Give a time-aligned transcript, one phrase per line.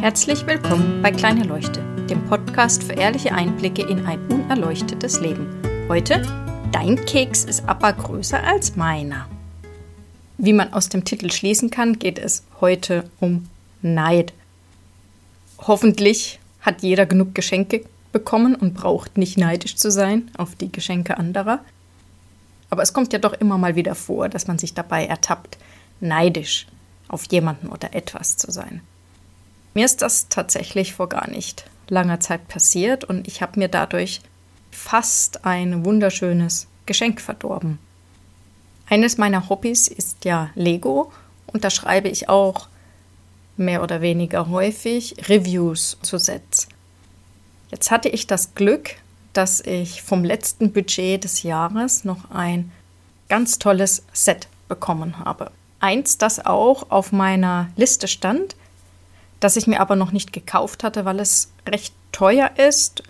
[0.00, 5.48] Herzlich willkommen bei Kleine Leuchte, dem Podcast für ehrliche Einblicke in ein unerleuchtetes Leben.
[5.88, 6.22] Heute,
[6.70, 9.28] dein Keks ist aber größer als meiner.
[10.36, 13.48] Wie man aus dem Titel schließen kann, geht es heute um
[13.82, 14.32] Neid.
[15.58, 21.18] Hoffentlich hat jeder genug Geschenke bekommen und braucht nicht neidisch zu sein auf die Geschenke
[21.18, 21.58] anderer.
[22.70, 25.58] Aber es kommt ja doch immer mal wieder vor, dass man sich dabei ertappt,
[25.98, 26.68] neidisch
[27.08, 28.80] auf jemanden oder etwas zu sein.
[29.78, 34.20] Mir ist das tatsächlich vor gar nicht langer Zeit passiert und ich habe mir dadurch
[34.72, 37.78] fast ein wunderschönes Geschenk verdorben.
[38.88, 41.12] Eines meiner Hobbys ist ja Lego
[41.46, 42.66] und da schreibe ich auch
[43.56, 46.66] mehr oder weniger häufig Reviews zu Sets.
[47.70, 48.96] Jetzt hatte ich das Glück,
[49.32, 52.72] dass ich vom letzten Budget des Jahres noch ein
[53.28, 55.52] ganz tolles Set bekommen habe.
[55.78, 58.56] Eins, das auch auf meiner Liste stand,
[59.40, 63.02] das ich mir aber noch nicht gekauft hatte, weil es recht teuer ist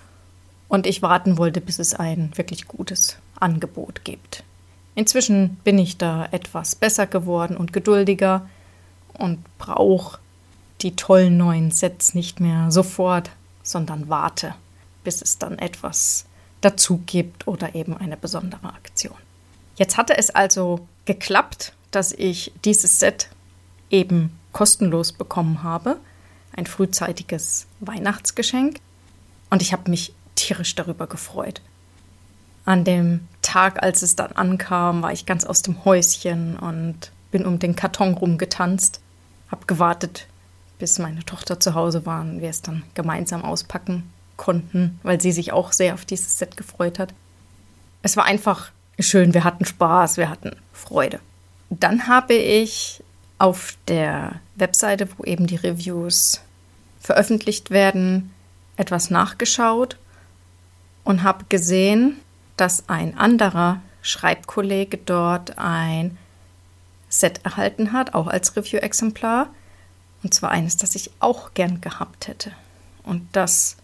[0.69, 4.45] und ich warten wollte, bis es ein wirklich gutes Angebot gibt.
[4.95, 8.49] Inzwischen bin ich da etwas besser geworden und geduldiger
[9.15, 10.19] und brauche
[10.81, 13.31] die tollen neuen Sets nicht mehr sofort,
[13.63, 14.55] sondern warte,
[15.05, 16.27] bis es dann etwas
[16.61, 19.17] dazu gibt oder eben eine besondere Aktion.
[19.77, 23.29] Jetzt hatte es also geklappt, dass ich dieses Set
[23.91, 25.99] eben kostenlos bekommen habe
[26.53, 28.81] ein frühzeitiges Weihnachtsgeschenk
[29.51, 31.61] und ich habe mich tierisch darüber gefreut.
[32.65, 37.47] An dem Tag, als es dann ankam, war ich ganz aus dem Häuschen und bin
[37.47, 39.01] um den Karton rumgetanzt,
[39.51, 40.27] habe gewartet,
[40.79, 45.33] bis meine Tochter zu Hause war und wir es dann gemeinsam auspacken konnten, weil sie
[45.33, 47.13] sich auch sehr auf dieses Set gefreut hat.
[48.03, 51.21] Es war einfach schön, wir hatten Spaß, wir hatten Freude.
[51.71, 53.03] Dann habe ich
[53.39, 56.41] auf der Webseite, wo eben die Reviews
[57.01, 58.35] veröffentlicht werden,
[58.77, 59.97] etwas nachgeschaut
[61.05, 62.17] und habe gesehen,
[62.57, 66.19] dass ein anderer Schreibkollege dort ein
[67.09, 69.49] Set erhalten hat, auch als Review-Exemplar.
[70.23, 72.53] Und zwar eines, das ich auch gern gehabt hätte.
[73.05, 73.77] Und das,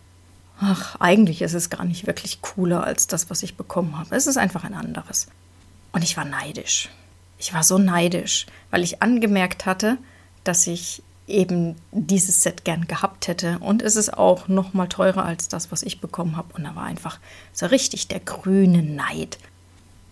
[0.61, 4.15] ach, eigentlich ist es gar nicht wirklich cooler als das, was ich bekommen habe.
[4.15, 5.29] Es ist einfach ein anderes.
[5.93, 6.91] Und ich war neidisch.
[7.39, 9.99] Ich war so neidisch, weil ich angemerkt hatte,
[10.45, 13.59] dass ich eben dieses Set gern gehabt hätte.
[13.61, 16.55] Und es ist auch noch mal teurer als das, was ich bekommen habe.
[16.55, 17.19] Und da war einfach
[17.53, 19.39] so richtig der grüne Neid.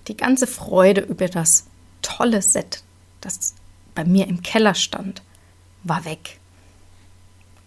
[0.08, 1.66] Die ganze Freude über das
[2.00, 2.82] tolle Set,
[3.20, 3.54] das
[3.94, 5.22] bei mir im Keller stand,
[5.84, 6.38] war weg.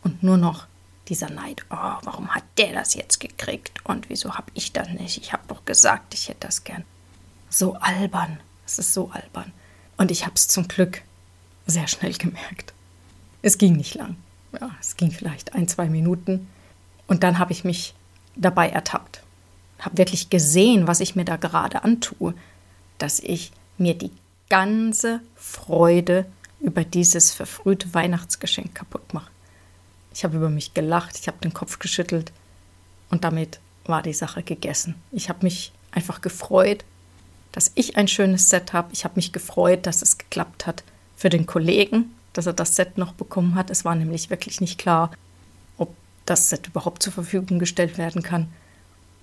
[0.04, 0.68] Und nur noch
[1.08, 1.66] dieser Neid.
[1.70, 3.80] Oh, warum hat der das jetzt gekriegt?
[3.84, 5.18] Und wieso habe ich das nicht?
[5.18, 6.84] Ich habe doch gesagt, ich hätte das gern.
[7.50, 8.40] So albern.
[8.66, 9.52] Es ist so albern.
[9.98, 11.02] Und ich habe es zum Glück
[11.68, 12.74] sehr schnell gemerkt.
[13.42, 14.16] Es ging nicht lang.
[14.59, 16.48] Ja, es ging vielleicht ein, zwei Minuten.
[17.08, 17.94] Und dann habe ich mich
[18.36, 19.22] dabei ertappt.
[19.80, 22.34] Habe wirklich gesehen, was ich mir da gerade antue.
[22.98, 24.12] Dass ich mir die
[24.50, 26.26] ganze Freude
[26.59, 29.32] über dieses verfrühte Weihnachtsgeschenk kaputt mache.
[30.14, 32.32] Ich habe über mich gelacht, ich habe den Kopf geschüttelt
[33.09, 34.96] und damit war die Sache gegessen.
[35.12, 36.86] Ich habe mich einfach gefreut,
[37.56, 38.90] dass ich ein schönes Set habe.
[38.92, 40.84] Ich habe mich gefreut, dass es geklappt hat
[41.16, 43.70] für den Kollegen, dass er das Set noch bekommen hat.
[43.70, 45.12] Es war nämlich wirklich nicht klar,
[45.78, 45.96] ob
[46.26, 48.52] das Set überhaupt zur Verfügung gestellt werden kann.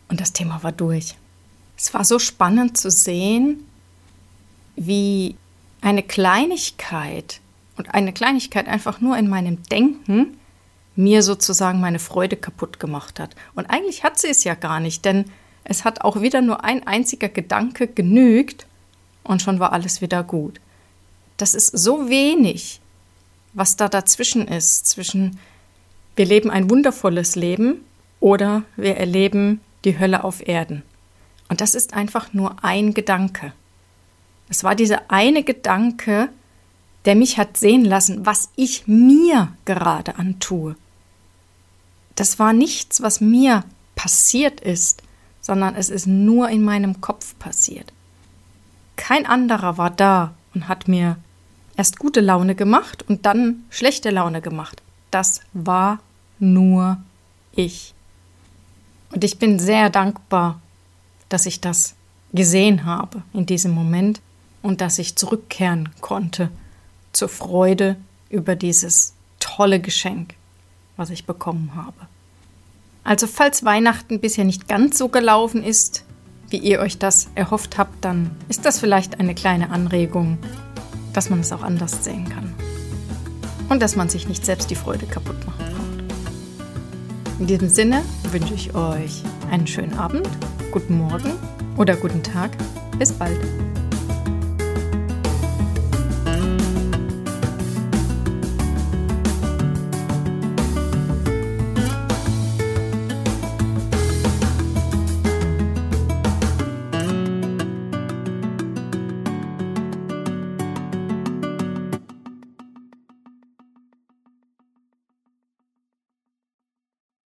[0.08, 1.14] Und das Thema war durch.
[1.76, 3.66] Es war so spannend zu sehen,
[4.76, 5.36] wie
[5.82, 7.42] eine Kleinigkeit
[7.76, 10.38] und eine Kleinigkeit einfach nur in meinem Denken
[10.96, 13.36] mir sozusagen meine Freude kaputt gemacht hat.
[13.54, 15.26] Und eigentlich hat sie es ja gar nicht, denn
[15.64, 18.66] es hat auch wieder nur ein einziger Gedanke genügt
[19.24, 20.60] und schon war alles wieder gut.
[21.36, 22.80] Das ist so wenig,
[23.52, 25.38] was da dazwischen ist, zwischen
[26.16, 27.84] wir leben ein wundervolles Leben
[28.20, 30.82] oder wir erleben die Hölle auf Erden.
[31.48, 33.52] Und das ist einfach nur ein Gedanke.
[34.48, 36.28] Es war dieser eine Gedanke,
[37.04, 40.76] der mich hat sehen lassen, was ich mir gerade antue.
[42.14, 45.02] Das war nichts, was mir passiert ist,
[45.42, 47.92] sondern es ist nur in meinem Kopf passiert.
[48.96, 51.16] Kein anderer war da und hat mir
[51.76, 54.80] erst gute Laune gemacht und dann schlechte Laune gemacht.
[55.10, 55.98] Das war
[56.38, 56.98] nur
[57.54, 57.92] ich.
[59.10, 60.60] Und ich bin sehr dankbar,
[61.28, 61.94] dass ich das
[62.32, 64.20] gesehen habe in diesem Moment
[64.62, 66.50] und dass ich zurückkehren konnte
[67.12, 67.96] zur Freude
[68.30, 70.34] über dieses tolle Geschenk,
[70.96, 72.06] was ich bekommen habe.
[73.04, 76.04] Also falls Weihnachten bisher nicht ganz so gelaufen ist,
[76.50, 80.38] wie ihr euch das erhofft habt, dann ist das vielleicht eine kleine Anregung,
[81.12, 82.54] dass man es auch anders sehen kann.
[83.68, 85.82] Und dass man sich nicht selbst die Freude kaputt machen kann.
[87.40, 90.28] In diesem Sinne wünsche ich euch einen schönen Abend,
[90.70, 91.32] guten Morgen
[91.76, 92.50] oder guten Tag.
[92.98, 93.40] Bis bald.